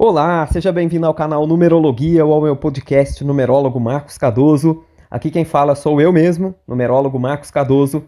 [0.00, 4.84] Olá, seja bem-vindo ao canal Numerologia ou ao meu podcast Numerólogo Marcos Cardoso.
[5.10, 8.04] Aqui quem fala sou eu mesmo, numerólogo Marcos Cardoso,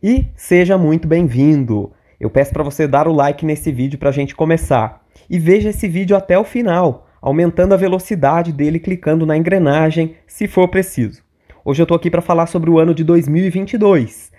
[0.00, 1.90] e seja muito bem-vindo.
[2.20, 5.70] Eu peço para você dar o like nesse vídeo para a gente começar e veja
[5.70, 11.24] esse vídeo até o final, aumentando a velocidade dele clicando na engrenagem, se for preciso.
[11.64, 14.30] Hoje eu estou aqui para falar sobre o ano de 2022.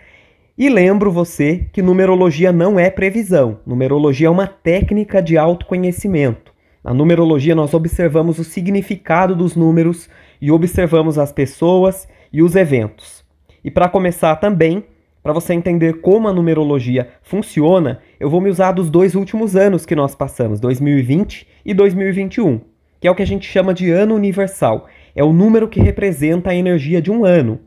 [0.58, 6.53] E lembro você que numerologia não é previsão, numerologia é uma técnica de autoconhecimento.
[6.84, 10.10] Na numerologia, nós observamos o significado dos números
[10.42, 13.24] e observamos as pessoas e os eventos.
[13.64, 14.84] E para começar também,
[15.22, 19.86] para você entender como a numerologia funciona, eu vou me usar dos dois últimos anos
[19.86, 22.60] que nós passamos, 2020 e 2021,
[23.00, 24.90] que é o que a gente chama de ano universal.
[25.16, 27.62] É o número que representa a energia de um ano.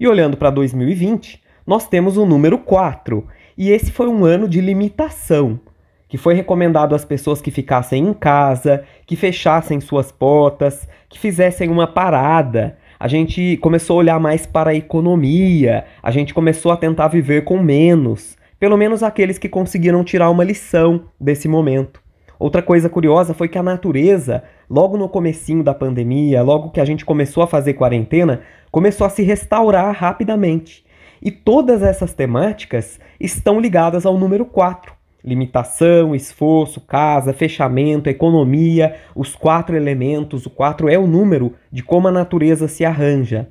[0.00, 3.26] E olhando para 2020, nós temos o número 4,
[3.58, 5.60] e esse foi um ano de limitação
[6.12, 11.70] que foi recomendado às pessoas que ficassem em casa, que fechassem suas portas, que fizessem
[11.70, 12.76] uma parada.
[13.00, 17.44] A gente começou a olhar mais para a economia, a gente começou a tentar viver
[17.44, 21.98] com menos, pelo menos aqueles que conseguiram tirar uma lição desse momento.
[22.38, 26.84] Outra coisa curiosa foi que a natureza, logo no comecinho da pandemia, logo que a
[26.84, 30.84] gente começou a fazer quarentena, começou a se restaurar rapidamente.
[31.22, 39.36] E todas essas temáticas estão ligadas ao número 4, Limitação, esforço, casa, fechamento, economia, os
[39.36, 43.48] quatro elementos, o quatro é o número de como a natureza se arranja.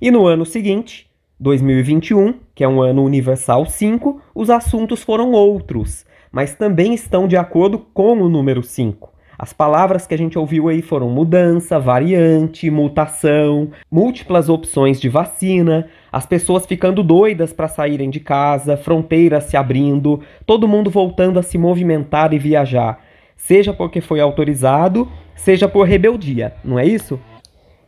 [0.00, 1.08] E no ano seguinte,
[1.40, 7.36] 2021, que é um ano universal 5, os assuntos foram outros, mas também estão de
[7.36, 9.15] acordo com o número 5.
[9.38, 15.88] As palavras que a gente ouviu aí foram mudança, variante, mutação, múltiplas opções de vacina,
[16.10, 21.42] as pessoas ficando doidas para saírem de casa, fronteiras se abrindo, todo mundo voltando a
[21.42, 23.04] se movimentar e viajar,
[23.36, 27.20] seja porque foi autorizado, seja por rebeldia, não é isso?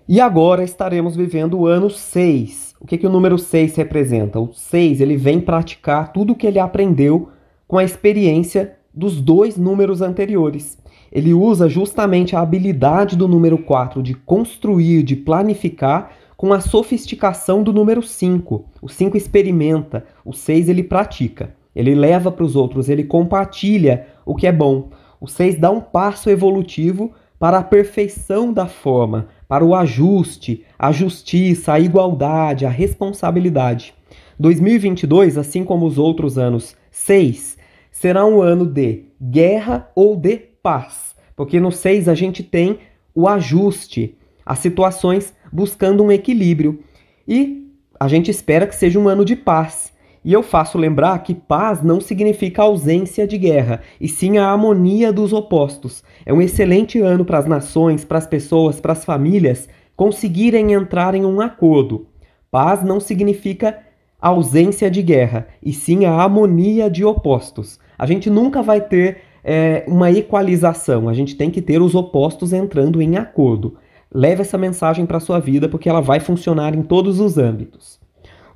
[0.07, 2.75] E agora estaremos vivendo o ano 6.
[2.81, 4.39] O que, que o número 6 representa?
[4.39, 7.31] O 6 ele vem praticar tudo o que ele aprendeu
[7.67, 10.78] com a experiência dos dois números anteriores.
[11.11, 17.65] Ele usa justamente a habilidade do número 4 de construir, de planificar, com a sofisticação
[17.65, 18.65] do número 5.
[18.81, 21.55] O 5 experimenta, o 6 ele pratica.
[21.75, 24.91] Ele leva para os outros, ele compartilha o que é bom.
[25.21, 30.93] O 6 dá um passo evolutivo para a perfeição da forma, para o ajuste, a
[30.93, 33.95] justiça, a igualdade, a responsabilidade.
[34.39, 37.59] 2022, assim como os outros anos 6,
[37.91, 42.79] será um ano de guerra ou de paz, porque no 6 a gente tem
[43.15, 46.83] o ajuste, as situações buscando um equilíbrio.
[47.27, 49.93] E a gente espera que seja um ano de paz.
[50.25, 55.13] E eu faço lembrar que paz não significa ausência de guerra, e sim a harmonia
[55.13, 56.03] dos opostos.
[56.27, 61.15] É um excelente ano para as nações, para as pessoas, para as famílias conseguirem entrar
[61.15, 62.07] em um acordo.
[62.51, 63.79] Paz não significa
[64.21, 67.79] ausência de guerra, e sim a harmonia de opostos.
[67.97, 72.53] A gente nunca vai ter é, uma equalização, a gente tem que ter os opostos
[72.53, 73.77] entrando em acordo.
[74.13, 78.01] Leve essa mensagem para sua vida porque ela vai funcionar em todos os âmbitos.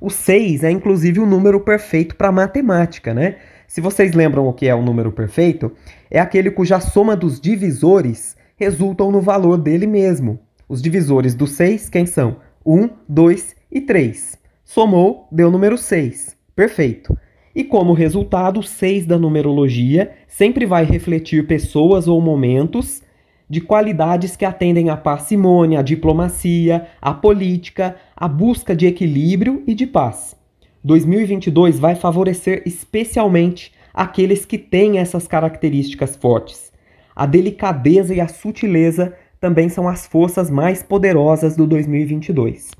[0.01, 3.37] O 6 é inclusive o número perfeito para matemática, né?
[3.67, 5.71] Se vocês lembram o que é o número perfeito,
[6.11, 10.39] é aquele cuja soma dos divisores resultam no valor dele mesmo.
[10.67, 12.37] Os divisores do 6, quem são?
[12.65, 14.37] 1, 2 e 3.
[14.63, 16.35] Somou, deu número 6.
[16.55, 17.17] Perfeito.
[17.55, 23.03] E como resultado, o 6 da numerologia sempre vai refletir pessoas ou momentos
[23.47, 29.75] de qualidades que atendem à parcimônia, à diplomacia, à política, à busca de equilíbrio e
[29.75, 30.35] de paz.
[30.83, 36.73] 2022 vai favorecer especialmente aqueles que têm essas características fortes.
[37.15, 42.71] A delicadeza e a sutileza também são as forças mais poderosas do 2022.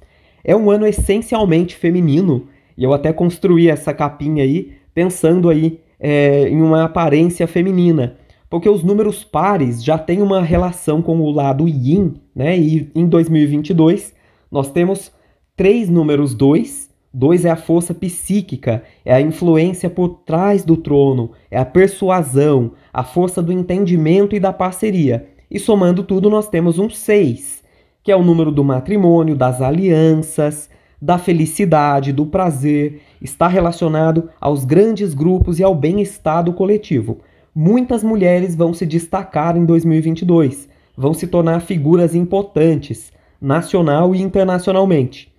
[0.44, 2.48] É um ano essencialmente feminino
[2.78, 8.18] e eu até construí essa capinha aí pensando aí é, em uma aparência feminina,
[8.50, 12.58] porque os números pares já têm uma relação com o lado yin, né?
[12.58, 14.14] E em 2022
[14.52, 15.12] nós temos
[15.56, 16.92] três números 2.
[17.12, 22.72] 2 é a força psíquica, é a influência por trás do trono, é a persuasão,
[22.92, 25.28] a força do entendimento e da parceria.
[25.50, 27.64] E somando tudo, nós temos um 6,
[28.04, 30.70] que é o número do matrimônio, das alianças,
[31.04, 37.20] da felicidade, do prazer, está relacionado aos grandes grupos e ao bem-estar do coletivo.
[37.54, 43.12] Muitas mulheres vão se destacar em 2022, vão se tornar figuras importantes,
[43.42, 45.30] nacional e internacionalmente.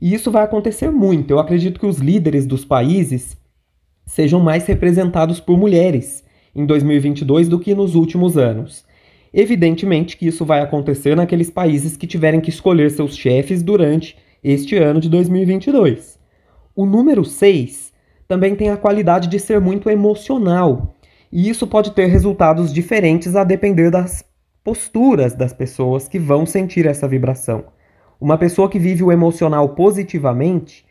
[0.00, 1.32] E isso vai acontecer muito.
[1.32, 3.36] Eu acredito que os líderes dos países
[4.06, 6.24] sejam mais representados por mulheres
[6.56, 8.86] em 2022 do que nos últimos anos.
[9.34, 14.76] Evidentemente que isso vai acontecer naqueles países que tiverem que escolher seus chefes durante este
[14.76, 16.18] ano de 2022.
[16.74, 17.92] O número 6
[18.26, 20.94] também tem a qualidade de ser muito emocional,
[21.32, 24.24] e isso pode ter resultados diferentes a depender das
[24.64, 27.64] posturas das pessoas que vão sentir essa vibração.
[28.20, 30.84] Uma pessoa que vive o emocional positivamente,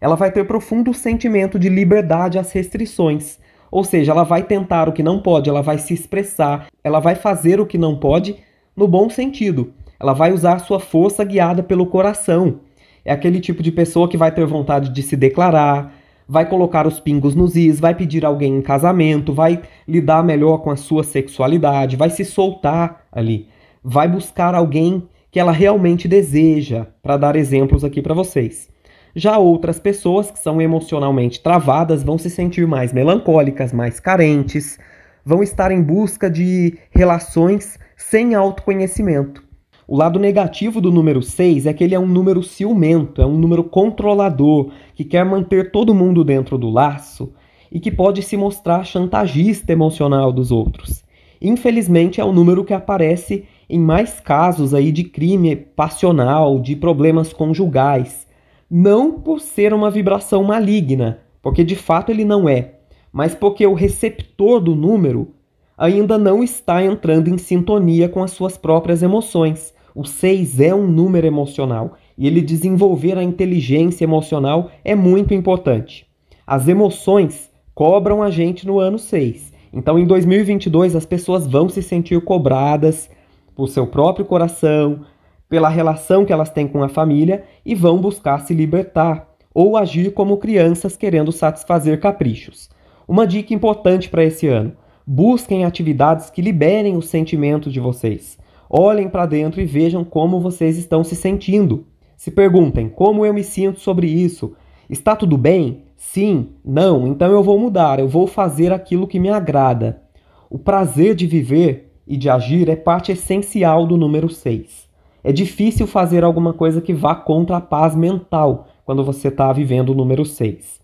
[0.00, 3.38] ela vai ter profundo sentimento de liberdade às restrições.
[3.70, 7.14] Ou seja, ela vai tentar o que não pode, ela vai se expressar, ela vai
[7.14, 8.36] fazer o que não pode
[8.76, 9.72] no bom sentido.
[9.98, 12.60] Ela vai usar sua força guiada pelo coração.
[13.04, 15.94] É aquele tipo de pessoa que vai ter vontade de se declarar,
[16.26, 20.70] vai colocar os pingos nos is, vai pedir alguém em casamento, vai lidar melhor com
[20.70, 23.48] a sua sexualidade, vai se soltar ali,
[23.82, 28.70] vai buscar alguém que ela realmente deseja, para dar exemplos aqui para vocês.
[29.14, 34.78] Já outras pessoas que são emocionalmente travadas vão se sentir mais melancólicas, mais carentes,
[35.24, 39.43] vão estar em busca de relações sem autoconhecimento.
[39.86, 43.36] O lado negativo do número 6 é que ele é um número ciumento, é um
[43.36, 47.32] número controlador, que quer manter todo mundo dentro do laço
[47.70, 51.04] e que pode se mostrar chantagista emocional dos outros.
[51.40, 57.34] Infelizmente, é um número que aparece em mais casos aí de crime passional, de problemas
[57.34, 58.26] conjugais.
[58.70, 62.76] Não por ser uma vibração maligna, porque de fato ele não é,
[63.12, 65.28] mas porque o receptor do número
[65.76, 69.73] ainda não está entrando em sintonia com as suas próprias emoções.
[69.94, 76.06] O 6 é um número emocional e ele desenvolver a inteligência emocional é muito importante.
[76.46, 79.52] As emoções cobram a gente no ano 6.
[79.72, 83.08] Então, em 2022, as pessoas vão se sentir cobradas,
[83.54, 85.00] por seu próprio coração,
[85.48, 90.12] pela relação que elas têm com a família e vão buscar se libertar ou agir
[90.12, 92.68] como crianças querendo satisfazer caprichos.
[93.06, 94.72] Uma dica importante para esse ano:
[95.06, 98.36] busquem atividades que liberem os sentimentos de vocês.
[98.68, 101.86] Olhem para dentro e vejam como vocês estão se sentindo.
[102.16, 104.54] Se perguntem: como eu me sinto sobre isso?
[104.88, 105.84] Está tudo bem?
[105.96, 110.02] Sim, não, então eu vou mudar, eu vou fazer aquilo que me agrada.
[110.50, 114.88] O prazer de viver e de agir é parte essencial do número 6.
[115.22, 119.90] É difícil fazer alguma coisa que vá contra a paz mental quando você está vivendo
[119.90, 120.80] o número 6.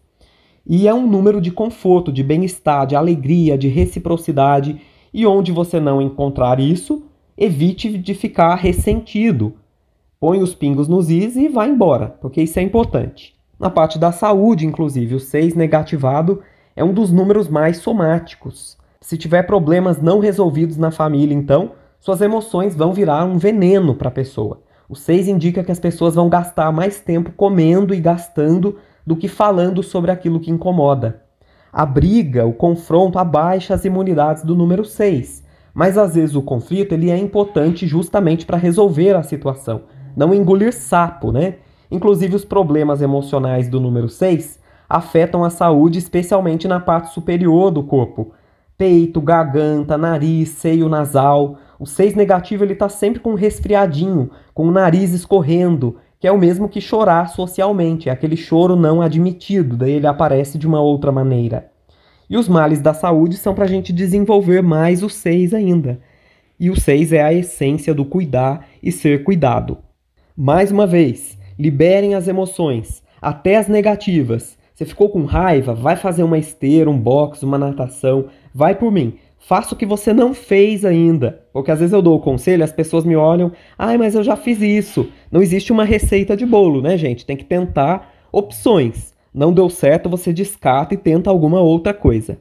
[0.67, 4.81] E é um número de conforto, de bem-estar, de alegria, de reciprocidade,
[5.13, 7.05] e onde você não encontrar isso,
[7.41, 9.55] evite de ficar ressentido.
[10.21, 13.35] Põe os pingos nos is e vá embora, porque isso é importante.
[13.59, 16.43] Na parte da saúde, inclusive, o 6 negativado
[16.77, 18.77] é um dos números mais somáticos.
[19.01, 24.09] Se tiver problemas não resolvidos na família, então, suas emoções vão virar um veneno para
[24.09, 24.61] a pessoa.
[24.87, 28.77] O 6 indica que as pessoas vão gastar mais tempo comendo e gastando
[29.07, 31.23] do que falando sobre aquilo que incomoda.
[31.73, 36.93] A briga, o confronto abaixa as imunidades do número 6, mas às vezes o conflito
[36.93, 39.83] ele é importante justamente para resolver a situação,
[40.17, 41.57] não engolir sapo, né?
[41.91, 44.59] Inclusive os problemas emocionais do número 6
[44.89, 48.33] afetam a saúde especialmente na parte superior do corpo,
[48.77, 51.59] peito, garganta, nariz, seio nasal.
[51.79, 56.33] O 6 negativo ele está sempre com um resfriadinho, com o nariz escorrendo, que é
[56.33, 60.81] o mesmo que chorar socialmente, é aquele choro não admitido, daí ele aparece de uma
[60.81, 61.70] outra maneira.
[62.31, 66.01] E os males da saúde são para a gente desenvolver mais o 6 ainda.
[66.61, 69.79] E o 6 é a essência do cuidar e ser cuidado.
[70.37, 74.57] Mais uma vez, liberem as emoções, até as negativas.
[74.73, 75.75] Você ficou com raiva?
[75.75, 79.15] Vai fazer uma esteira, um box, uma natação, Vai por mim.
[79.39, 81.43] Faça o que você não fez ainda.
[81.53, 84.37] Porque às vezes eu dou o conselho, as pessoas me olham, ai, mas eu já
[84.37, 85.09] fiz isso.
[85.31, 87.27] Não existe uma receita de bolo, né, gente?
[87.27, 89.10] Tem que tentar opções.
[89.33, 92.39] Não deu certo, você descarta e tenta alguma outra coisa.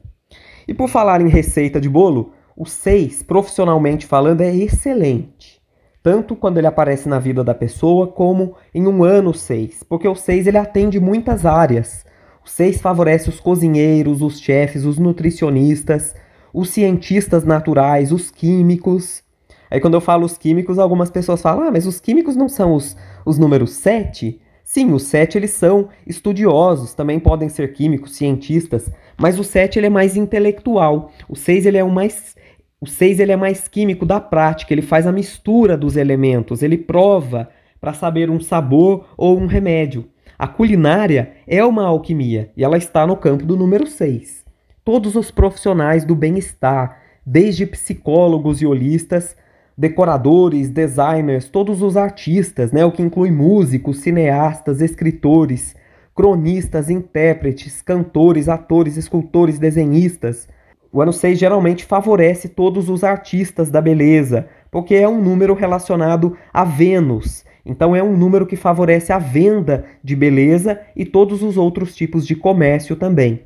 [0.66, 5.60] E por falar em receita de bolo, o 6, profissionalmente falando, é excelente.
[6.02, 9.82] Tanto quando ele aparece na vida da pessoa, como em um ano 6.
[9.82, 12.04] Porque o 6 ele atende muitas áreas.
[12.44, 16.14] O 6 favorece os cozinheiros, os chefes, os nutricionistas,
[16.52, 19.22] os cientistas naturais, os químicos.
[19.70, 22.74] Aí quando eu falo os químicos, algumas pessoas falam: "Ah, mas os químicos não são
[22.74, 24.40] os, os números 7?"
[24.72, 29.88] Sim, os 7 eles são estudiosos, também podem ser químicos, cientistas, mas o 7 ele
[29.88, 31.10] é mais intelectual.
[31.28, 32.36] O 6 ele é o mais
[32.80, 36.78] o 6 ele é mais químico da prática, ele faz a mistura dos elementos, ele
[36.78, 37.50] prova
[37.80, 40.08] para saber um sabor ou um remédio.
[40.38, 44.44] A culinária é uma alquimia e ela está no campo do número 6.
[44.84, 46.96] Todos os profissionais do bem-estar,
[47.26, 49.36] desde psicólogos e holistas,
[49.80, 55.74] decoradores, designers, todos os artistas, né, o que inclui músicos, cineastas, escritores,
[56.14, 60.46] cronistas, intérpretes, cantores, atores, escultores, desenhistas.
[60.92, 66.36] O ano 6 geralmente favorece todos os artistas da beleza, porque é um número relacionado
[66.52, 67.42] a Vênus.
[67.64, 72.26] Então é um número que favorece a venda de beleza e todos os outros tipos
[72.26, 73.44] de comércio também.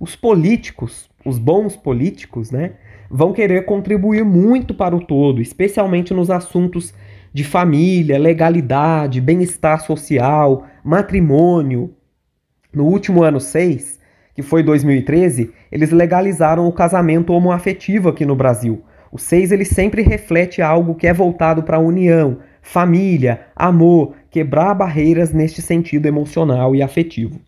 [0.00, 2.72] Os políticos, os bons políticos, né,
[3.10, 6.92] vão querer contribuir muito para o todo, especialmente nos assuntos
[7.32, 11.94] de família, legalidade, bem-estar social, matrimônio.
[12.72, 13.98] No último ano 6,
[14.34, 18.82] que foi 2013, eles legalizaram o casamento homoafetivo aqui no Brasil.
[19.10, 24.74] O 6 ele sempre reflete algo que é voltado para a união, família, amor, quebrar
[24.74, 27.40] barreiras neste sentido emocional e afetivo.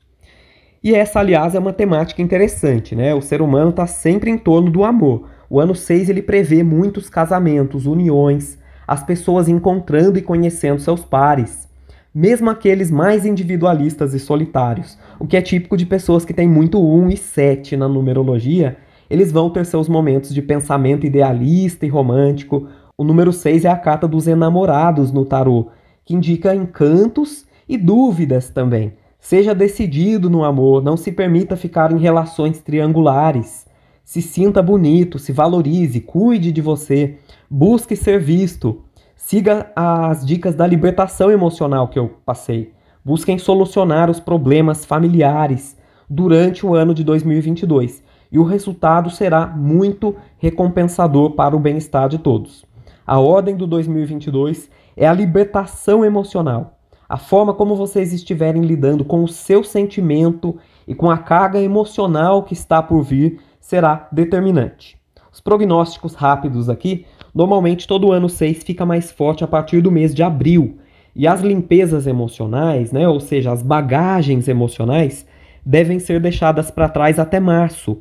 [0.82, 3.14] E essa, aliás, é uma temática interessante, né?
[3.14, 5.28] O ser humano está sempre em torno do amor.
[5.50, 11.68] O ano 6 ele prevê muitos casamentos, uniões, as pessoas encontrando e conhecendo seus pares,
[12.12, 16.80] mesmo aqueles mais individualistas e solitários, o que é típico de pessoas que têm muito
[16.80, 18.76] 1 e 7 na numerologia,
[19.08, 22.66] eles vão ter seus momentos de pensamento idealista e romântico.
[22.98, 25.68] O número 6 é a carta dos enamorados no tarô,
[26.04, 28.94] que indica encantos e dúvidas também.
[29.20, 33.69] Seja decidido no amor, não se permita ficar em relações triangulares.
[34.10, 38.82] Se sinta bonito, se valorize, cuide de você, busque ser visto.
[39.14, 42.72] Siga as dicas da libertação emocional que eu passei.
[43.04, 48.02] Busquem solucionar os problemas familiares durante o ano de 2022
[48.32, 52.64] e o resultado será muito recompensador para o bem-estar de todos.
[53.06, 59.24] A ordem do 2022 é a libertação emocional a forma como vocês estiverem lidando com
[59.24, 63.40] o seu sentimento e com a carga emocional que está por vir
[63.70, 64.98] será determinante.
[65.32, 70.12] Os prognósticos rápidos aqui, normalmente todo ano 6 fica mais forte a partir do mês
[70.12, 70.78] de abril.
[71.14, 75.24] E as limpezas emocionais, né, ou seja, as bagagens emocionais,
[75.64, 77.98] devem ser deixadas para trás até março.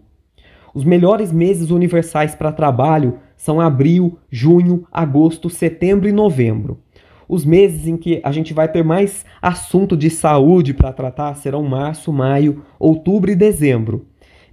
[0.73, 6.79] Os melhores meses universais para trabalho são abril, junho, agosto, setembro e novembro.
[7.27, 11.61] Os meses em que a gente vai ter mais assunto de saúde para tratar serão
[11.61, 14.08] março, maio, outubro e dezembro.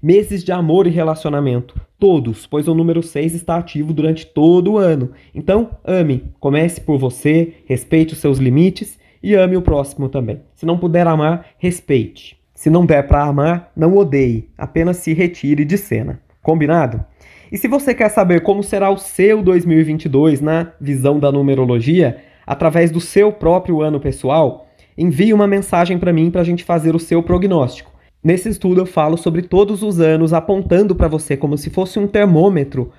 [0.07, 4.79] Meses de amor e relacionamento, todos, pois o número 6 está ativo durante todo o
[4.79, 5.11] ano.
[5.35, 10.43] Então, ame, comece por você, respeite os seus limites e ame o próximo também.
[10.55, 12.39] Se não puder amar, respeite.
[12.55, 16.21] Se não der para amar, não odeie, apenas se retire de cena.
[16.41, 17.05] Combinado?
[17.51, 22.93] E se você quer saber como será o seu 2022 na visão da numerologia, através
[22.93, 27.01] do seu próprio ano pessoal, envie uma mensagem para mim para a gente fazer o
[27.01, 27.96] seu prognóstico.
[28.23, 32.07] Nesse estudo eu falo sobre todos os anos, apontando para você como se fosse um
[32.07, 32.91] termômetro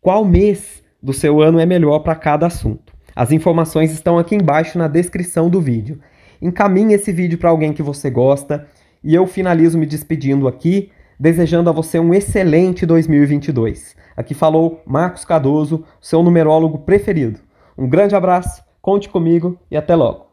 [0.00, 2.92] qual mês do seu ano é melhor para cada assunto.
[3.16, 6.00] As informações estão aqui embaixo na descrição do vídeo.
[6.42, 8.66] Encaminhe esse vídeo para alguém que você gosta
[9.02, 13.96] e eu finalizo me despedindo aqui, desejando a você um excelente 2022.
[14.16, 17.40] Aqui falou Marcos Cardoso, seu numerólogo preferido.
[17.78, 20.23] Um grande abraço Conte comigo e até logo.